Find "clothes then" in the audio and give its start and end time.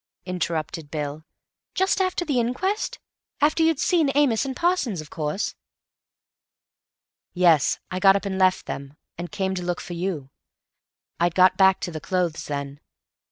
12.01-12.79